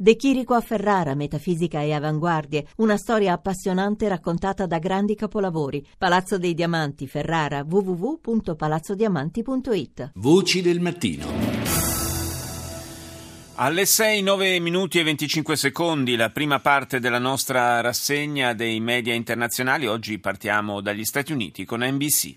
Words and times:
De 0.00 0.14
Chirico 0.14 0.54
a 0.54 0.60
Ferrara, 0.60 1.16
metafisica 1.16 1.80
e 1.80 1.92
avanguardie, 1.92 2.68
una 2.76 2.96
storia 2.96 3.32
appassionante 3.32 4.06
raccontata 4.06 4.64
da 4.64 4.78
grandi 4.78 5.16
capolavori. 5.16 5.84
Palazzo 5.98 6.38
dei 6.38 6.54
Diamanti, 6.54 7.08
Ferrara, 7.08 7.66
www.palazzodiamanti.it. 7.68 10.12
Voci 10.14 10.62
del 10.62 10.78
mattino. 10.78 11.26
Alle 13.56 13.86
6, 13.86 14.22
9 14.22 14.60
minuti 14.60 15.00
e 15.00 15.02
25 15.02 15.56
secondi, 15.56 16.14
la 16.14 16.30
prima 16.30 16.60
parte 16.60 17.00
della 17.00 17.18
nostra 17.18 17.80
rassegna 17.80 18.52
dei 18.52 18.78
media 18.78 19.14
internazionali. 19.14 19.88
Oggi 19.88 20.20
partiamo 20.20 20.80
dagli 20.80 21.04
Stati 21.04 21.32
Uniti 21.32 21.64
con 21.64 21.82
NBC. 21.82 22.36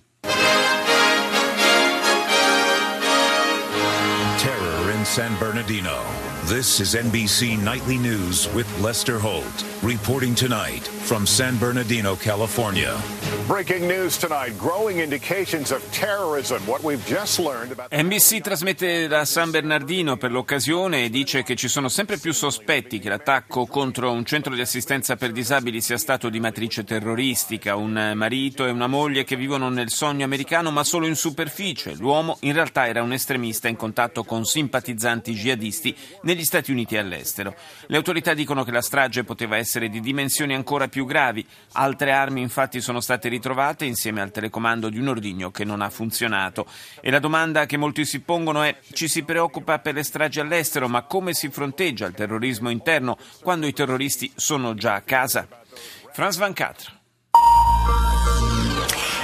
Terror 4.40 4.96
in 4.96 5.06
San 5.06 5.38
Bernardino. 5.38 6.21
This 6.52 6.82
is 6.82 6.96
NBC 6.96 7.64
Nightly 7.64 7.98
News 7.98 8.54
with 8.54 8.68
Lester 8.82 9.18
Holt, 9.18 9.66
reporting 9.82 10.36
tonight 10.36 10.86
from 11.04 11.26
San 11.26 11.58
Bernardino, 11.58 12.16
California. 12.16 12.94
Breaking 13.48 13.88
news 13.88 14.18
tonight 14.18 14.58
growing 14.58 15.00
indications 15.00 15.72
of 15.72 15.82
terrorism. 15.92 16.62
What 16.68 16.84
we've 16.84 17.04
just 17.06 17.40
learned 17.40 17.72
about. 17.72 17.90
NBC 17.92 18.40
trasmette 18.40 19.08
da 19.08 19.26
San 19.26 19.52
Bernardino 19.52 20.16
per 20.16 20.32
l'occasione 20.32 21.06
e 21.06 21.10
dice 21.10 21.44
che 21.44 21.56
ci 21.56 21.68
sono 21.68 21.90
sempre 21.90 22.18
più 22.18 22.32
sospetti 22.32 23.00
che 23.00 23.10
l'attacco 23.10 23.66
contro 23.66 24.12
un 24.12 24.24
centro 24.24 24.54
di 24.54 24.62
assistenza 24.62 25.16
per 25.16 25.32
disabili 25.32 25.82
sia 25.82 25.98
stato 25.98 26.30
di 26.30 26.40
matrice 26.40 26.84
terroristica. 26.84 27.76
Un 27.76 28.14
marito 28.16 28.66
e 28.66 28.72
una 28.72 28.88
moglie 28.88 29.24
che 29.24 29.36
vivono 29.36 29.70
nel 29.70 29.90
sogno 29.90 30.24
americano 30.24 30.72
ma 30.72 30.84
solo 30.84 31.08
in 31.08 31.16
superficie. 31.16 31.96
L'uomo 31.96 32.38
in 32.42 32.54
realtà 32.54 32.88
era 32.88 33.02
un 33.02 33.12
estremista 33.12 33.68
in 33.68 33.76
contatto 33.76 34.24
con 34.24 34.46
simpatizzanti 34.46 35.34
jihadisti 35.34 35.96
negli 36.22 36.46
Stati 36.46 36.72
Uniti 36.72 36.96
e 36.96 37.00
all'estero. 37.00 37.56
Le 37.88 37.98
autorità 37.98 38.34
dicono 38.34 38.64
che 38.64 38.72
la 38.72 38.82
strage 38.82 39.24
poteva 39.24 39.58
essere 39.58 39.90
di 39.90 40.00
dimensioni 40.00 40.54
ancora 40.54 40.88
più 40.88 40.91
gravi. 41.00 41.46
Altre 41.74 42.12
armi 42.12 42.42
infatti 42.42 42.82
sono 42.82 43.00
state 43.00 43.30
ritrovate 43.30 43.86
insieme 43.86 44.22
al 44.22 44.32
telecomando 44.32 44.90
di 44.90 45.00
un 45.00 45.08
ordigno 45.08 45.52
che 45.52 45.64
non 45.64 45.82
ha 45.82 45.90
funzionato. 45.90 46.66
E 47.02 47.10
la 47.10 47.20
domanda 47.20 47.66
che 47.66 47.78
molti 47.78 48.06
si 48.06 48.20
pongono 48.20 48.64
è 48.64 48.78
ci 48.92 49.08
si 49.08 49.24
preoccupa 49.24 49.80
per 49.80 49.94
le 49.94 50.04
stragi 50.04 50.40
all'estero, 50.40 50.88
ma 50.88 51.04
come 51.04 51.34
si 51.34 51.50
fronteggia 51.50 52.06
il 52.06 52.14
terrorismo 52.14 52.70
interno 52.70 53.18
quando 53.42 53.66
i 53.68 53.74
terroristi 53.74 54.32
sono 54.36 54.74
già 54.74 54.96
a 54.96 55.02
casa? 55.02 55.48
Franz 56.12 56.38
Van 56.38 56.54
Catra. 56.54 57.00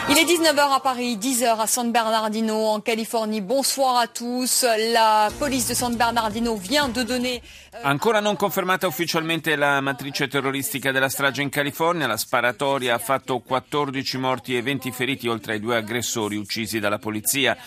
Il 0.09 0.17
est 0.17 0.23
19h 0.23 0.73
à 0.73 0.80
Paris, 0.80 1.17
10h 1.17 1.59
à 1.59 1.67
San 1.67 1.91
Bernardino 1.91 2.55
en 2.67 2.80
Californie. 2.80 3.41
Bonsoir 3.41 3.97
à 3.97 4.08
tous. 4.08 4.66
La 4.94 5.30
police 5.38 5.67
de 5.67 5.73
San 5.73 5.95
Bernardino 5.97 6.55
vient 6.55 6.88
de 6.88 7.03
donner... 7.03 7.41
Ancora 7.83 8.22
non 8.22 8.38
confermata 8.38 8.88
ufficialmente 8.88 9.58
la 9.58 9.81
matrice 9.81 10.30
terroristica 10.30 10.91
della 10.91 11.09
strage 11.09 11.41
in 11.41 11.49
California, 11.49 12.08
la 12.08 12.16
sparatoria 12.16 12.95
ha 12.95 12.99
fatto 12.99 13.39
14 13.39 14.17
morti 14.17 14.55
e 14.55 14.61
20 14.61 14.91
feriti 14.94 15.27
oltre 15.27 15.53
ai 15.53 15.59
due 15.59 15.75
aggressori 15.75 16.38
uccisi 16.38 16.80
dalla 16.80 16.99
polizia. 16.99 17.58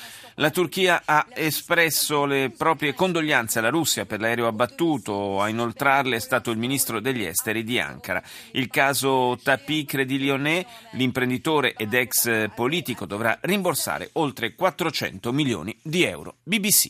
La 0.40 0.48
Turchia 0.48 1.02
ha 1.04 1.26
espresso 1.34 2.24
le 2.24 2.48
proprie 2.48 2.94
condoglianze 2.94 3.58
alla 3.58 3.68
Russia 3.68 4.06
per 4.06 4.20
l'aereo 4.20 4.46
abbattuto, 4.46 5.38
a 5.38 5.50
inoltrarle 5.50 6.16
è 6.16 6.18
stato 6.18 6.50
il 6.50 6.56
ministro 6.56 6.98
degli 6.98 7.22
esteri 7.22 7.62
di 7.62 7.78
Ankara. 7.78 8.22
Il 8.52 8.68
caso 8.68 9.38
Tapi 9.42 9.84
Credilioné, 9.84 10.64
l'imprenditore 10.92 11.74
ed 11.74 11.92
ex 11.92 12.48
politico, 12.54 13.04
dovrà 13.04 13.38
rimborsare 13.42 14.08
oltre 14.14 14.54
400 14.54 15.30
milioni 15.30 15.78
di 15.82 16.04
euro. 16.04 16.36
BBC. 16.42 16.88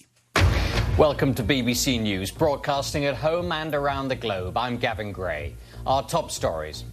Welcome 0.94 1.32
to 1.32 1.42
BBC 1.42 1.98
News, 1.98 2.30
broadcasting 2.30 3.04
at 3.04 3.20
home 3.20 3.52
and 3.52 3.74
around 3.74 4.10
the 4.10 4.16
globe. 4.16 4.56
I'm 4.56 4.78
Gavin 4.78 5.10
Gray. 5.10 5.56
Our 5.86 6.04
top 6.04 6.30
stories. 6.30 6.84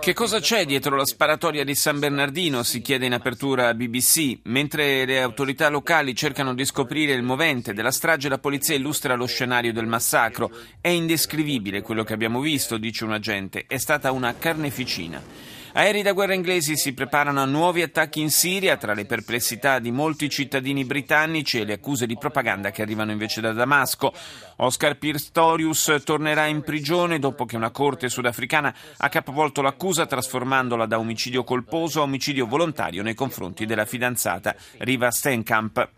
Che 0.00 0.12
cosa 0.14 0.40
c'è 0.40 0.66
dietro 0.66 0.96
la 0.96 1.06
sparatoria 1.06 1.62
di 1.62 1.76
San 1.76 2.00
Bernardino? 2.00 2.64
Si 2.64 2.80
chiede 2.80 3.06
in 3.06 3.12
apertura 3.12 3.68
a 3.68 3.74
BBC. 3.74 4.40
Mentre 4.44 5.04
le 5.04 5.22
autorità 5.22 5.68
locali 5.68 6.16
cercano 6.16 6.54
di 6.54 6.64
scoprire 6.64 7.12
il 7.12 7.22
movente 7.22 7.72
della 7.72 7.92
strage, 7.92 8.28
la 8.28 8.38
polizia 8.38 8.74
illustra 8.74 9.14
lo 9.14 9.26
scenario 9.26 9.72
del 9.72 9.86
massacro. 9.86 10.50
È 10.80 10.88
indescrivibile 10.88 11.82
quello 11.82 12.02
che 12.02 12.14
abbiamo 12.14 12.40
visto, 12.40 12.76
dice 12.76 13.04
un 13.04 13.12
agente. 13.12 13.66
È 13.68 13.78
stata 13.78 14.10
una 14.10 14.34
carneficina. 14.36 15.22
Aerei 15.72 16.02
da 16.02 16.12
guerra 16.12 16.34
inglesi 16.34 16.76
si 16.76 16.92
preparano 16.94 17.40
a 17.40 17.44
nuovi 17.44 17.82
attacchi 17.82 18.20
in 18.20 18.30
Siria 18.30 18.76
tra 18.76 18.92
le 18.92 19.04
perplessità 19.04 19.78
di 19.78 19.92
molti 19.92 20.28
cittadini 20.28 20.84
britannici 20.84 21.60
e 21.60 21.64
le 21.64 21.74
accuse 21.74 22.06
di 22.06 22.18
propaganda 22.18 22.72
che 22.72 22.82
arrivano 22.82 23.12
invece 23.12 23.40
da 23.40 23.52
Damasco. 23.52 24.12
Oscar 24.56 24.98
Pistorius 24.98 26.02
tornerà 26.04 26.46
in 26.46 26.62
prigione 26.62 27.20
dopo 27.20 27.44
che 27.44 27.54
una 27.54 27.70
corte 27.70 28.08
sudafricana 28.08 28.74
ha 28.96 29.08
capovolto 29.08 29.62
l'accusa 29.62 30.06
trasformandola 30.06 30.86
da 30.86 30.98
omicidio 30.98 31.44
colposo 31.44 32.00
a 32.00 32.04
omicidio 32.04 32.46
volontario 32.46 33.04
nei 33.04 33.14
confronti 33.14 33.64
della 33.64 33.84
fidanzata 33.84 34.56
Riva 34.78 35.12
Steenkamp. 35.12 35.88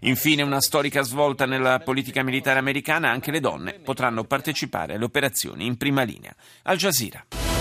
Infine 0.00 0.42
una 0.42 0.60
storica 0.60 1.02
svolta 1.02 1.46
nella 1.46 1.78
politica 1.78 2.24
militare 2.24 2.58
americana, 2.58 3.10
anche 3.10 3.30
le 3.30 3.38
donne 3.38 3.74
potranno 3.74 4.24
partecipare 4.24 4.94
alle 4.94 5.04
operazioni 5.04 5.64
in 5.64 5.76
prima 5.76 6.02
linea. 6.02 6.34
Al 6.62 6.76
Jazeera. 6.76 7.51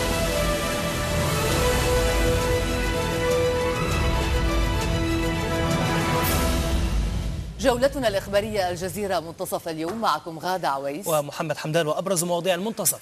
جولتنا 7.61 8.09
الإخبارية 8.09 8.71
الجزيرة 8.71 9.21
منتصف 9.21 9.69
اليوم 9.69 10.01
معكم 10.01 10.39
غادة 10.39 10.69
عويس 10.69 11.07
ومحمد 11.07 11.57
حمدان 11.57 11.87
وأبرز 11.87 12.25
مواضيع 12.25 12.55
المنتصف 12.55 13.01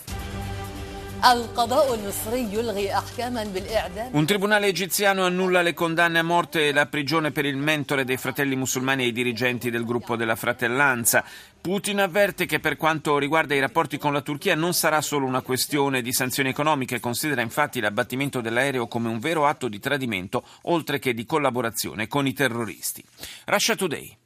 القضاء 1.32 1.94
المصري 1.94 2.52
يلغي 2.52 2.94
أحكاما 2.94 3.44
بالإعدام 3.44 4.10
Un 4.12 4.26
tribunale 4.26 4.66
egiziano 4.66 5.25
annulla 5.25 5.62
le 5.62 5.72
condanne 5.72 6.19
a 6.19 6.22
morte 6.22 6.69
e 6.69 6.72
la 6.72 6.86
prigione 6.86 7.30
per 7.30 7.47
il 7.47 7.56
mentore 7.56 8.04
dei 8.04 8.19
fratelli 8.19 8.56
musulmani 8.56 9.04
e 9.04 9.06
i 9.06 9.12
dirigenti 9.12 9.70
del 9.70 9.84
gruppo 9.84 10.16
della 10.16 10.36
fratellanza. 10.36 11.25
Putin 11.62 12.00
avverte 12.00 12.44
che 12.44 12.60
per 12.60 12.76
quanto 12.76 13.16
riguarda 13.16 13.54
i 13.54 13.60
rapporti 13.60 13.97
con 13.97 14.12
la 14.12 14.20
Turchia 14.20 14.54
non 14.54 14.75
sarà 14.75 15.00
solo 15.00 15.25
una 15.25 15.41
questione 15.41 16.02
di 16.02 16.12
sanzioni 16.12 16.50
economiche, 16.50 17.00
considera 17.00 17.41
infatti 17.41 17.80
l'abbattimento 17.80 18.42
dell'aereo 18.42 18.86
come 18.86 19.08
un 19.08 19.19
vero 19.19 19.47
atto 19.47 19.69
di 19.69 19.78
tradimento, 19.78 20.44
oltre 20.64 20.98
che 20.98 21.14
di 21.14 21.25
collaborazione 21.25 22.06
con 22.06 22.26
i 22.26 22.34
terroristi. 22.34 23.02
Russia 23.47 23.75
Today. 23.75 24.19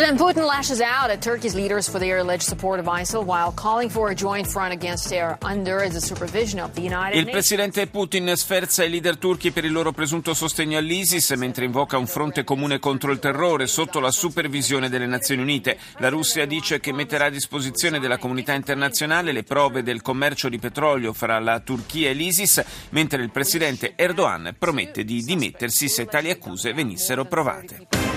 President 0.00 0.18
Putin 0.18 0.46
lashes 0.46 0.80
out 0.80 1.10
at 1.10 1.20
Turkey's 1.20 1.54
leaders 1.54 1.86
for 1.86 1.98
their 1.98 2.20
alleged 2.20 2.44
support 2.44 2.80
of 2.80 2.86
ISIL 2.86 3.22
while 3.22 3.52
calling 3.52 3.90
for 3.90 4.08
a 4.08 4.14
joint 4.14 4.46
front 4.46 4.72
against 4.72 5.10
terror 5.10 5.36
under 5.42 5.86
the 5.90 6.00
supervision 6.00 6.58
of 6.58 6.72
the 6.72 6.80
United 6.80 7.18
Il 7.18 7.26
Nations. 7.26 7.32
presidente 7.32 7.86
Putin 7.86 8.32
sferza 8.34 8.82
i 8.82 8.88
leader 8.88 9.18
turchi 9.18 9.50
per 9.50 9.66
il 9.66 9.72
loro 9.72 9.92
presunto 9.92 10.32
sostegno 10.32 10.78
all'ISIS 10.78 11.32
mentre 11.32 11.66
invoca 11.66 11.98
un 11.98 12.06
fronte 12.06 12.44
comune 12.44 12.78
contro 12.78 13.12
il 13.12 13.18
terrore 13.18 13.66
sotto 13.66 14.00
la 14.00 14.10
supervisione 14.10 14.88
delle 14.88 15.04
Nazioni 15.04 15.42
Unite. 15.42 15.76
La 15.98 16.08
Russia 16.08 16.46
dice 16.46 16.80
che 16.80 16.94
metterà 16.94 17.26
a 17.26 17.30
disposizione 17.30 18.00
della 18.00 18.16
comunità 18.16 18.54
internazionale 18.54 19.32
le 19.32 19.42
prove 19.42 19.82
del 19.82 20.00
commercio 20.00 20.48
di 20.48 20.58
petrolio 20.58 21.12
fra 21.12 21.38
la 21.40 21.60
Turchia 21.60 22.08
e 22.08 22.14
l'ISIS, 22.14 22.64
mentre 22.92 23.22
il 23.22 23.30
presidente 23.30 23.92
Erdogan 23.96 24.54
promette 24.58 25.04
di 25.04 25.22
dimettersi 25.22 25.90
se 25.90 26.06
tali 26.06 26.30
accuse 26.30 26.72
venissero 26.72 27.26
provate. 27.26 28.09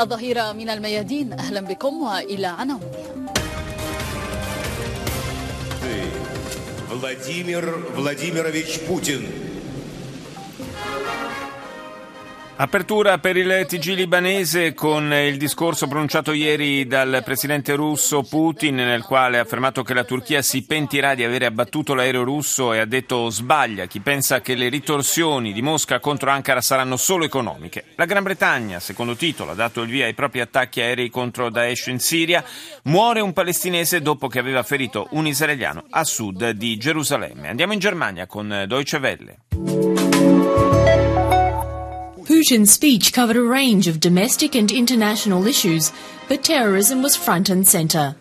الظهيرة 0.00 0.52
من 0.52 0.68
الميادين 0.70 1.32
أهلا 1.32 1.60
بكم 1.60 2.02
وإلى 2.02 2.46
عناوينها 2.46 2.96
Владимир 6.96 7.64
Владимирович 7.94 8.80
Путин. 8.88 9.49
Apertura 12.57 13.17
per 13.17 13.37
il 13.37 13.65
TG 13.67 13.95
libanese 13.95 14.75
con 14.75 15.11
il 15.11 15.37
discorso 15.37 15.87
pronunciato 15.87 16.31
ieri 16.31 16.85
dal 16.85 17.21
presidente 17.25 17.73
russo 17.73 18.21
Putin 18.21 18.75
nel 18.75 19.01
quale 19.01 19.39
ha 19.39 19.41
affermato 19.41 19.81
che 19.81 19.95
la 19.95 20.03
Turchia 20.03 20.43
si 20.43 20.63
pentirà 20.63 21.15
di 21.15 21.23
aver 21.23 21.43
abbattuto 21.43 21.95
l'aereo 21.95 22.23
russo 22.23 22.71
e 22.73 22.77
ha 22.77 22.85
detto 22.85 23.29
sbaglia 23.29 23.85
chi 23.85 23.99
pensa 23.99 24.41
che 24.41 24.53
le 24.53 24.69
ritorsioni 24.69 25.53
di 25.53 25.61
Mosca 25.63 25.99
contro 25.99 26.29
Ankara 26.29 26.61
saranno 26.61 26.97
solo 26.97 27.25
economiche. 27.25 27.85
La 27.95 28.05
Gran 28.05 28.21
Bretagna, 28.21 28.79
secondo 28.79 29.15
titolo, 29.15 29.51
ha 29.51 29.55
dato 29.55 29.81
il 29.81 29.89
via 29.89 30.05
ai 30.05 30.13
propri 30.13 30.41
attacchi 30.41 30.81
aerei 30.81 31.09
contro 31.09 31.49
Daesh 31.49 31.87
in 31.87 31.99
Siria. 31.99 32.43
Muore 32.83 33.21
un 33.21 33.33
palestinese 33.33 34.01
dopo 34.01 34.27
che 34.27 34.37
aveva 34.37 34.61
ferito 34.61 35.07
un 35.11 35.25
israeliano 35.25 35.85
a 35.89 36.03
sud 36.03 36.51
di 36.51 36.77
Gerusalemme. 36.77 37.49
Andiamo 37.49 37.73
in 37.73 37.79
Germania 37.79 38.27
con 38.27 38.65
Deutsche 38.67 38.97
Welle. 38.97 39.80
Putin's 42.41 42.71
speech 42.71 43.13
covered 43.13 43.35
a 43.37 43.43
range 43.43 43.87
of 43.87 43.99
domestic 43.99 44.55
and 44.55 44.71
international 44.71 45.45
issues, 45.45 45.91
but 46.27 46.43
terrorism 46.43 47.03
was 47.03 47.15
front 47.15 47.49
and 47.49 47.67
center. 47.67 48.15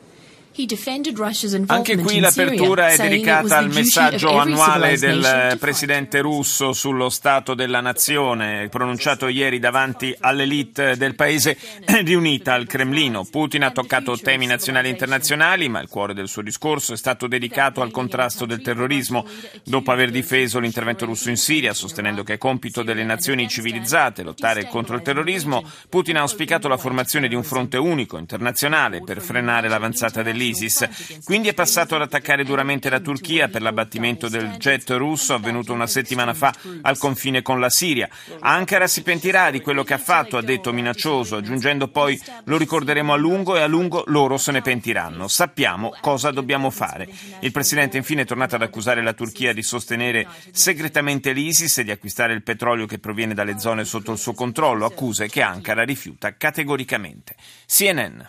Anche 1.67 1.97
qui 1.97 2.19
l'apertura 2.19 2.89
è 2.89 2.97
dedicata 2.97 3.57
al 3.57 3.71
messaggio 3.71 4.37
annuale 4.37 4.99
del 4.99 5.57
presidente 5.61 6.21
russo 6.21 6.73
sullo 6.73 7.09
Stato 7.09 7.55
della 7.55 7.81
Nazione, 7.81 8.69
pronunciato 8.69 9.29
ieri 9.29 9.61
davanti 9.61 10.15
all'elite 10.19 10.97
del 10.97 11.15
paese 11.15 11.57
riunita 12.03 12.53
al 12.53 12.67
Cremlino. 12.67 13.25
Putin 13.31 13.63
ha 13.63 13.71
toccato 13.71 14.19
temi 14.19 14.47
nazionali 14.47 14.89
e 14.89 14.91
internazionali, 14.91 15.69
ma 15.69 15.81
il 15.81 15.89
cuore 15.89 16.15
del 16.15 16.27
suo 16.27 16.43
discorso 16.43 16.95
è 16.95 16.97
stato 16.97 17.29
dedicato 17.29 17.81
al 17.81 17.93
contrasto 17.93 18.45
del 18.45 18.61
terrorismo, 18.61 19.25
dopo 19.63 19.93
aver 19.93 20.11
difeso 20.11 20.59
l'intervento 20.59 21.07
russo 21.07 21.31
in 21.31 21.37
Siria, 21.37 21.73
sostenendo 21.75 22.25
che 22.25 22.35
è 22.35 22.39
compito 22.39 22.83
delle 22.83 23.05
nazioni 23.05 23.49
civilizzate 23.49 24.25
lottare 24.25 24.67
contro 24.67 24.97
il 24.97 25.03
terrorismo. 25.03 25.63
Putin 25.89 26.17
ha 26.17 26.21
auspicato 26.23 26.67
la 26.67 26.77
formazione 26.77 27.29
di 27.29 27.37
un 27.37 27.45
fronte 27.45 27.77
unico 27.77 28.19
internazionale 28.19 29.01
per 29.03 29.21
frenare 29.21 29.69
l'avanzata 29.69 30.23
dell'Isis 30.23 30.39
dell'ISIS. 30.41 31.21
Quindi 31.25 31.49
è 31.49 31.55
passato 31.55 31.95
ad 31.95 32.03
attaccare 32.03 32.45
duramente 32.45 32.89
la 32.89 33.01
Turchia 33.01 33.49
per 33.49 33.61
l'abbattimento 33.61 34.29
del 34.29 34.57
jet 34.57 34.89
russo 34.91 35.35
avvenuto 35.35 35.75
una 35.75 35.87
settimana 35.87 36.33
fa 36.33 36.53
al 36.81 36.97
confine 36.97 37.43
con 37.43 37.61
la 37.61 37.69
Siria. 37.69 38.09
Ankara 38.41 38.87
si 38.87 39.03
pentirà 39.03 39.51
di 39.51 39.61
quello 39.61 39.85
che 39.85 39.95
ha 39.95 39.99
fatto, 39.99 40.39
ha 40.39 40.43
detto 40.43 40.73
minaccioso, 40.73 41.37
aggiungendo 41.37 41.89
poi 41.89 42.19
lo 42.45 42.57
ricorderemo 42.57 43.13
a 43.13 43.17
lungo 43.17 43.57
e 43.57 43.61
a 43.61 43.67
lungo 43.67 44.05
loro 44.07 44.39
se 44.39 44.53
ne 44.53 44.63
pentiranno. 44.63 45.29
Sappiamo 45.29 45.95
cosa 46.01 46.31
dobbiamo 46.31 46.71
fare. 46.71 47.09
Il 47.41 47.53
presidente 47.53 47.99
infine 47.99 48.23
è 48.23 48.27
tornato 48.27 48.55
ad 48.55 48.63
accusare 48.63 49.03
la 49.03 49.13
Turchia 49.13 49.53
di 49.53 49.63
sostenere 49.63 50.27
segretamente 50.53 51.33
l'ISIS 51.33 51.79
e 51.79 51.85
di 51.85 51.91
acquistare 51.91 52.33
il 52.33 52.43
petrolio 52.43 52.87
che 52.87 52.99
proviene 52.99 53.35
dalle 53.35 53.59
zone 53.59 53.85
sotto 53.85 54.13
il 54.13 54.19
suo 54.19 54.33
controllo, 54.33 54.87
accuse 54.87 55.29
che 55.29 55.43
Ankara 55.43 55.83
rifiuta 55.83 56.37
categoricamente. 56.37 57.35
CNN. 57.67 58.21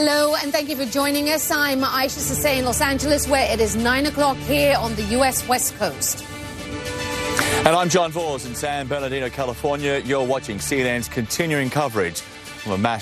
Hello, 0.00 0.36
and 0.36 0.52
thank 0.52 0.68
you 0.68 0.76
for 0.76 0.84
joining 0.84 1.28
us. 1.28 1.50
I'm 1.50 1.80
Aisha 1.80 2.20
Sase 2.20 2.56
in 2.56 2.64
Los 2.64 2.80
Angeles, 2.80 3.26
where 3.26 3.52
it 3.52 3.58
is 3.58 3.74
9 3.74 4.06
o'clock 4.06 4.36
here 4.36 4.76
on 4.78 4.94
the 4.94 5.02
U.S. 5.16 5.48
West 5.48 5.76
Coast. 5.76 6.24
And 7.66 7.74
I'm 7.74 7.88
John 7.88 8.12
Vors 8.12 8.46
in 8.46 8.54
San 8.54 8.86
Bernardino, 8.86 9.28
California. 9.28 10.00
You're 10.04 10.24
watching 10.24 10.58
CNN's 10.58 11.08
continuing 11.08 11.68
coverage 11.68 12.22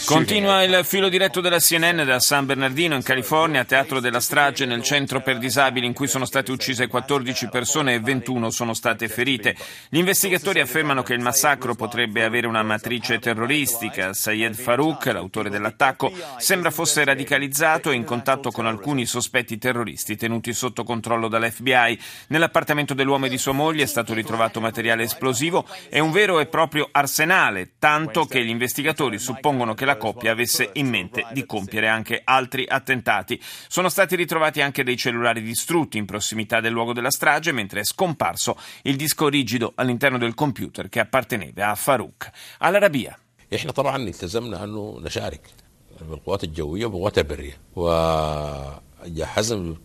Continua 0.05 0.63
il 0.63 0.85
filo 0.85 1.09
diretto 1.09 1.41
della 1.41 1.59
CNN 1.59 2.05
da 2.05 2.21
San 2.21 2.47
Bernardino 2.47 2.95
in 2.95 3.03
California, 3.03 3.65
teatro 3.65 3.99
della 3.99 4.21
strage 4.21 4.65
nel 4.65 4.85
centro 4.85 5.21
per 5.21 5.39
disabili 5.39 5.87
in 5.87 5.93
cui 5.93 6.07
sono 6.07 6.25
state 6.25 6.53
uccise 6.53 6.87
14 6.87 7.49
persone 7.49 7.95
e 7.95 8.01
21 8.01 8.51
sono 8.51 8.75
state 8.75 9.09
ferite. 9.09 9.57
Gli 9.89 9.99
investigatori 9.99 10.61
affermano 10.61 11.03
che 11.03 11.15
il 11.15 11.21
massacro 11.21 11.75
potrebbe 11.75 12.23
avere 12.23 12.47
una 12.47 12.63
matrice 12.63 13.19
terroristica. 13.19 14.13
Sayed 14.13 14.55
Farouk, 14.55 15.07
l'autore 15.07 15.51
dell'attacco, 15.51 16.13
sembra 16.39 16.71
fosse 16.71 17.03
radicalizzato 17.03 17.91
e 17.91 17.97
in 17.97 18.05
contatto 18.05 18.53
con 18.53 18.67
alcuni 18.67 19.05
sospetti 19.05 19.59
terroristi 19.59 20.17
tenuti 20.17 20.53
sotto 20.53 20.85
controllo 20.85 21.27
dall'FBI. 21.27 21.99
Nell'appartamento 22.29 22.95
dell'uomo 22.95 23.27
e 23.27 23.31
di 23.31 23.39
sua 23.39 23.53
moglie 23.53 23.83
è 23.83 23.87
stato 23.87 24.15
ritrovato 24.15 24.61
materiale 24.61 25.03
esplosivo 25.03 25.67
e 25.89 25.99
un 25.99 26.13
vero 26.13 26.39
e 26.39 26.47
proprio 26.47 26.89
arsenale, 26.93 27.73
tanto 27.81 28.27
che 28.27 28.45
gli 28.45 28.49
investigatori 28.49 29.19
suppongono 29.19 29.55
suppongono 29.56 29.74
che 29.74 29.86
la 29.86 29.98
coppia 29.98 30.32
avesse 30.32 30.70
in 30.74 30.90
mente 30.90 31.26
di 31.32 31.46
compiere 31.46 31.88
anche 31.88 32.22
altri 32.24 32.66
attentati. 32.68 33.40
Sono 33.68 33.90
stati 33.90 34.16
ritrovati 34.16 34.62
anche 34.62 34.84
dei 34.84 34.98
cellulari 34.98 35.42
distrutti 35.42 35.98
in 35.98 36.06
prossimità 36.06 36.60
del 36.60 36.72
luogo 36.72 36.94
della 36.94 37.12
strage, 37.12 37.52
mentre 37.52 37.82
è 37.82 37.84
scomparso 37.84 38.58
il 38.84 38.96
disco 38.96 39.28
rigido 39.28 39.74
all'interno 39.76 40.18
del 40.18 40.34
computer 40.34 40.90
che 40.90 41.00
apparteneva 41.00 41.70
a 41.70 41.76
Farouk. 41.76 42.30
All'Arabia. 42.60 43.18
احنا 43.56 43.72
طبعا 43.72 43.98
التزمنا 43.98 44.64
انه 44.64 45.00
نشارك 45.04 45.42
بالقوات 46.02 46.44
الجويه 46.44 46.86
وبالقوات 46.86 47.18
البريه 47.18 47.58
وجهزنا 47.76 49.76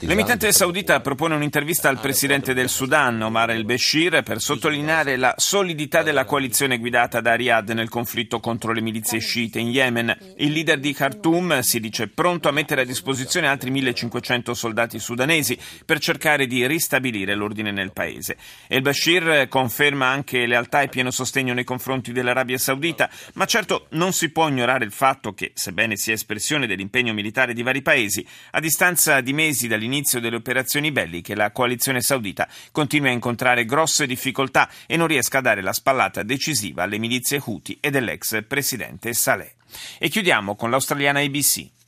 L'emittente 0.00 0.50
saudita 0.50 1.00
propone 1.00 1.36
un'intervista 1.36 1.88
al 1.88 2.00
presidente 2.00 2.52
del 2.52 2.68
Sudan, 2.68 3.22
Omar 3.22 3.50
el-Bashir, 3.50 4.22
per 4.22 4.40
sottolineare 4.40 5.16
la 5.16 5.34
solidità 5.36 6.02
della 6.02 6.24
coalizione 6.24 6.78
guidata 6.78 7.20
da 7.20 7.34
Riyadh 7.34 7.70
nel 7.70 7.88
conflitto 7.88 8.40
contro 8.40 8.72
le 8.72 8.80
milizie 8.80 9.20
sciite 9.20 9.60
in 9.60 9.68
Yemen. 9.68 10.34
Il 10.38 10.50
leader 10.50 10.80
di 10.80 10.92
Khartoum 10.92 11.60
si 11.60 11.78
dice 11.78 12.08
pronto 12.08 12.48
a 12.48 12.52
mettere 12.52 12.80
a 12.80 12.84
disposizione 12.84 13.46
altri 13.46 13.70
1500 13.70 14.52
soldati 14.52 14.98
sudanesi 14.98 15.56
per 15.84 16.00
cercare 16.00 16.46
di 16.48 16.66
ristabilire 16.66 17.36
l'ordine 17.36 17.70
nel 17.70 17.92
paese. 17.92 18.36
El-Bashir 18.66 19.46
conferma 19.48 20.08
anche 20.08 20.44
lealtà 20.46 20.82
e 20.82 20.88
pieno 20.88 21.12
sostegno 21.12 21.54
nei 21.54 21.64
confronti 21.64 22.10
dell'Arabia 22.10 22.58
Saudita, 22.58 23.08
ma 23.34 23.44
certo 23.44 23.86
non 23.90 24.12
si 24.12 24.30
può 24.30 24.48
ignorare 24.48 24.84
il 24.84 24.92
fatto 24.92 25.32
che, 25.34 25.52
sebbene 25.54 25.96
sia 25.96 26.14
espressione 26.14 26.66
dell'impegno 26.66 27.12
militare 27.12 27.54
di 27.54 27.62
vari 27.62 27.82
paesi, 27.82 28.26
a 28.50 28.60
distanza 28.72 29.20
di 29.20 29.34
mesi 29.34 29.68
dall'inizio 29.68 30.18
delle 30.18 30.36
operazioni 30.36 30.92
belliche, 30.92 31.34
la 31.34 31.50
coalizione 31.50 32.00
saudita 32.00 32.48
continua 32.70 33.10
a 33.10 33.12
incontrare 33.12 33.66
grosse 33.66 34.06
difficoltà 34.06 34.66
e 34.86 34.96
non 34.96 35.08
riesca 35.08 35.38
a 35.38 35.40
dare 35.42 35.60
la 35.60 35.74
spallata 35.74 36.22
decisiva 36.22 36.84
alle 36.84 36.96
milizie 36.96 37.38
Houthi 37.44 37.76
e 37.82 37.90
dell'ex 37.90 38.46
presidente 38.46 39.12
Saleh. 39.12 39.56
E 39.98 40.08
chiudiamo 40.08 40.56
con 40.56 40.70
l'australiana 40.70 41.20
ABC. 41.20 41.81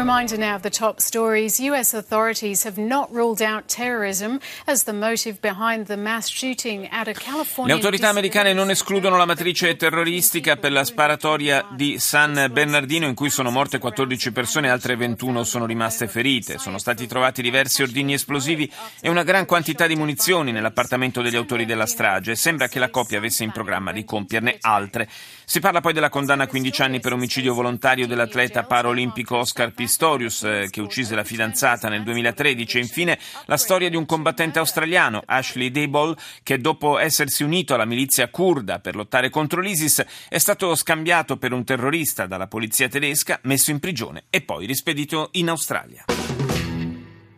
Reminder 0.00 0.38
now 0.38 0.54
of 0.54 0.62
the 0.62 0.70
top 0.70 0.98
stories. 0.98 1.60
U.S. 1.60 1.92
authorities 1.92 2.64
have 2.64 2.80
not 2.80 3.12
ruled 3.12 3.42
out 3.42 3.68
terrorism 3.68 4.40
as 4.66 4.84
the 4.84 4.94
motive 4.94 5.42
behind 5.42 5.88
the 5.88 5.96
mass 5.96 6.26
shooting 6.26 6.88
at 6.90 7.06
a 7.06 7.12
California. 7.12 7.74
Le 7.74 7.80
autorità 7.80 8.08
americane 8.08 8.54
non 8.54 8.70
escludono 8.70 9.18
la 9.18 9.26
matrice 9.26 9.76
terroristica 9.76 10.56
per 10.56 10.72
la 10.72 10.84
sparatoria 10.84 11.66
di 11.76 11.98
San 11.98 12.48
Bernardino 12.50 13.06
in 13.06 13.14
cui 13.14 13.28
sono 13.28 13.50
morte 13.50 13.78
14 13.78 14.32
persone 14.32 14.68
e 14.68 14.70
altre 14.70 14.96
21 14.96 15.44
sono 15.44 15.66
rimaste 15.66 16.08
ferite. 16.08 16.56
Sono 16.56 16.78
stati 16.78 17.06
trovati 17.06 17.42
diversi 17.42 17.82
ordigni 17.82 18.14
esplosivi 18.14 18.72
e 19.02 19.10
una 19.10 19.22
gran 19.22 19.44
quantità 19.44 19.86
di 19.86 19.96
munizioni 19.96 20.50
nell'appartamento 20.50 21.20
degli 21.20 21.36
autori 21.36 21.66
della 21.66 21.86
strage. 21.86 22.36
Sembra 22.36 22.68
che 22.68 22.78
la 22.78 22.88
coppia 22.88 23.18
avesse 23.18 23.44
in 23.44 23.52
programma 23.52 23.92
di 23.92 24.06
compierne 24.06 24.56
altre. 24.62 25.10
Si 25.50 25.58
parla 25.58 25.80
poi 25.80 25.92
della 25.92 26.10
condanna 26.10 26.44
a 26.44 26.46
15 26.46 26.82
anni 26.82 27.00
per 27.00 27.12
omicidio 27.12 27.54
volontario 27.54 28.06
dell'atleta 28.06 28.62
paraolimpico 28.62 29.36
Oscar 29.36 29.72
Pistorius 29.72 30.44
eh, 30.44 30.68
che 30.70 30.80
uccise 30.80 31.16
la 31.16 31.24
fidanzata 31.24 31.88
nel 31.88 32.04
2013 32.04 32.76
e 32.76 32.80
infine 32.80 33.18
la 33.46 33.56
storia 33.56 33.90
di 33.90 33.96
un 33.96 34.06
combattente 34.06 34.60
australiano, 34.60 35.20
Ashley 35.26 35.72
Dable, 35.72 36.14
che 36.44 36.60
dopo 36.60 36.98
essersi 36.98 37.42
unito 37.42 37.74
alla 37.74 37.84
milizia 37.84 38.28
kurda 38.28 38.78
per 38.78 38.94
lottare 38.94 39.28
contro 39.28 39.60
l'ISIS 39.60 40.04
è 40.28 40.38
stato 40.38 40.72
scambiato 40.76 41.36
per 41.36 41.52
un 41.52 41.64
terrorista 41.64 42.26
dalla 42.26 42.46
polizia 42.46 42.86
tedesca, 42.86 43.40
messo 43.42 43.72
in 43.72 43.80
prigione 43.80 44.26
e 44.30 44.42
poi 44.42 44.66
rispedito 44.66 45.30
in 45.32 45.48
Australia. 45.48 46.04